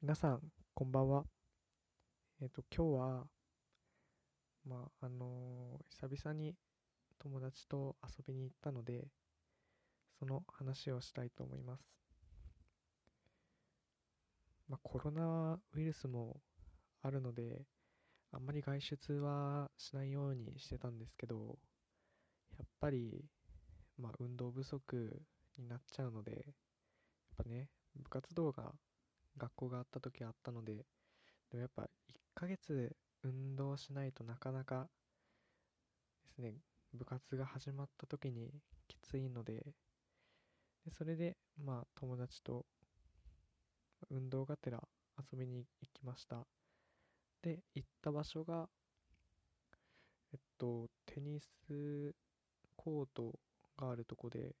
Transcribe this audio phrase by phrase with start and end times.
[0.00, 0.40] 皆さん、
[0.74, 1.24] こんばんは。
[2.40, 3.26] えっ、と、今日は、
[4.64, 6.54] まあ、あのー久々に
[7.18, 9.08] 友達と遊びに行ったので、
[10.20, 11.82] その話をしたいと思います。
[14.68, 16.36] まあ、コロナウイルスも
[17.02, 17.64] あるので、
[18.30, 21.58] あんまり外出はしないようにしてたんですけど、
[22.56, 23.24] やっぱり、
[23.98, 25.20] まあ、運動不足
[25.58, 26.44] になっちゃうので、やっ
[27.36, 28.72] ぱね、部活動が
[29.38, 30.84] 学校があった時あったので、で
[31.54, 34.88] もやっぱ1ヶ月運動しないとなかなか
[36.28, 36.54] ですね、
[36.92, 38.50] 部活が始まった時に
[38.86, 39.74] きついので、
[40.84, 42.66] でそれでまあ友達と
[44.10, 44.82] 運動がてら
[45.18, 46.46] 遊びに行きました。
[47.42, 48.68] で、行った場所が、
[50.32, 52.14] えっと、テニス
[52.76, 53.38] コート
[53.76, 54.54] があるとこで、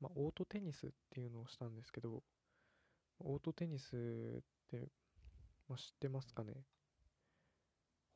[0.00, 2.22] まあ、オートテニスっていうのをしたんですけど、
[3.20, 4.40] オートテニスっ
[4.70, 4.88] て、
[5.68, 6.54] まあ、知ってますかね？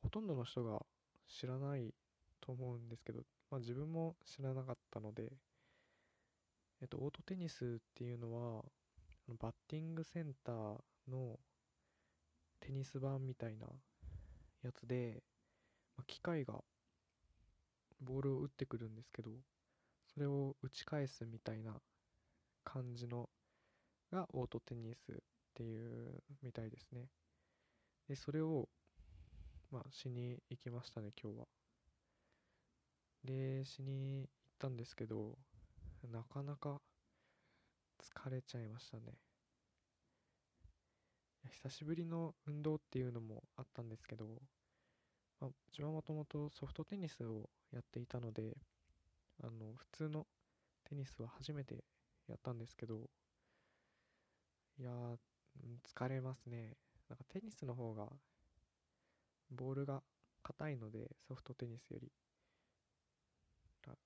[0.01, 0.85] ほとんどの人が
[1.27, 1.93] 知らない
[2.41, 3.19] と思うんですけど、
[3.49, 5.31] まあ、自分も知らなかったので、
[6.81, 8.63] えっと、オートテニスっていうのは、
[9.39, 10.55] バッティングセンター
[11.09, 11.39] の
[12.59, 13.67] テニス版みたいな
[14.63, 15.23] やつで、
[15.95, 16.55] まあ、機械が
[18.01, 19.31] ボールを打ってくるんですけど、
[20.13, 21.73] それを打ち返すみたいな
[22.65, 23.29] 感じの
[24.13, 25.15] がオートテニスっ
[25.55, 27.07] ていうみたいですね。
[28.07, 28.69] で、それを、
[29.71, 31.45] まあ、しに行きましたね、今日は。
[33.23, 35.37] で、しに行ったんですけど、
[36.11, 36.79] なかなか
[37.99, 39.13] 疲れちゃいましたね。
[41.49, 44.25] 久しぶりの運動っていうのもあったんですけど、
[45.39, 48.57] まあ、自分はもともとソフトテニスをやっていたので、
[49.41, 50.27] あの、普通の
[50.87, 51.83] テニスは初めて
[52.27, 53.09] やったんですけど、
[54.79, 55.17] いやー、
[55.83, 56.75] 疲れますね。
[57.09, 58.07] なんかテニスの方が
[59.51, 60.01] ボールが
[60.41, 62.11] 硬いので、ソフトテニスより。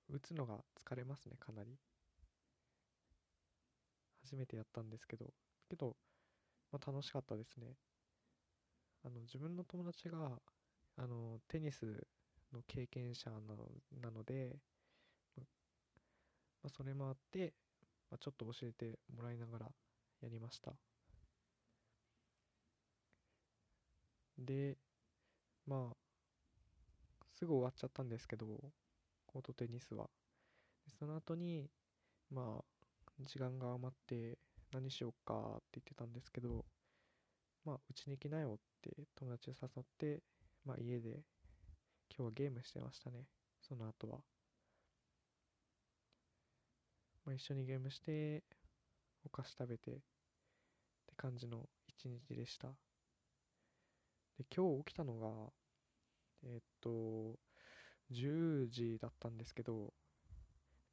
[0.09, 1.77] 打つのが疲れますね、かなり。
[4.23, 5.33] 初めてやったんですけど、
[5.69, 5.95] けど、
[6.71, 7.75] まあ、楽しかったですね。
[9.03, 10.41] あの、自分の友達が、
[10.97, 11.85] あの、テニス
[12.51, 13.69] の経験者なの、
[14.01, 14.57] なので、
[15.37, 15.43] ま
[16.67, 17.53] あ、それもあって、
[18.09, 19.71] まあ、ちょっと教えてもらいながら
[20.21, 20.73] やりました。
[24.37, 24.77] で、
[25.65, 25.95] まあ、
[27.33, 28.45] すぐ終わっちゃったんですけど、
[29.25, 30.09] コートテニスは。
[30.99, 31.69] その後に、
[32.31, 32.63] まあ、
[33.25, 34.37] 時間が余って
[34.71, 36.65] 何しようかって言ってたんですけど、
[37.65, 40.21] まあ、うちに来なよって友達を誘って、
[40.65, 41.21] まあ、家で
[42.15, 43.25] 今日はゲームしてましたね。
[43.61, 44.19] その後は。
[47.25, 48.43] まあ、一緒にゲームして、
[49.27, 49.95] お菓子食べてっ
[51.07, 52.69] て感じの一日でした。
[54.37, 55.51] で、今日起きたのが、
[56.43, 57.39] えーっと、
[58.11, 59.93] 10時だったんですけど、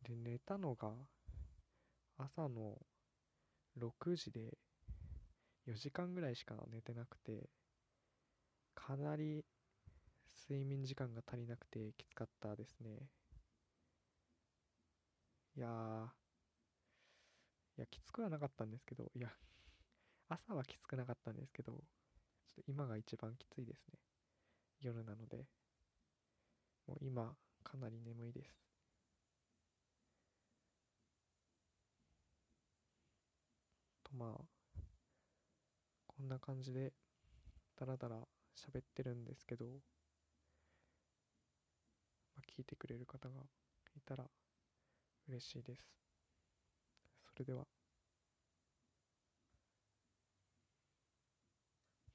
[0.03, 0.93] で、寝たのが
[2.17, 2.77] 朝の
[3.77, 4.59] 6時で
[5.67, 7.49] 4時間ぐらいしか寝てなくて、
[8.77, 9.45] かなり
[10.49, 13.09] 睡眠時間が足りなくてきつかったですね。
[15.57, 16.24] いやー、
[17.77, 19.29] いや、きつくはなかったんですけど、いや、
[20.29, 23.99] 朝はきつくなかったんですけど、ちょっと今が一番きついですね。
[24.81, 25.47] 夜なので。
[26.87, 28.55] もう今、かなり眠いです。
[34.05, 34.45] と、まあ、
[36.07, 36.93] こんな感じで、
[37.77, 38.17] だらだら
[38.55, 39.71] 喋ってるんですけど、ま
[42.39, 43.41] あ、聞いてくれる方が
[43.97, 44.25] いたら
[45.29, 46.04] 嬉しいです。
[47.35, 47.67] それでは。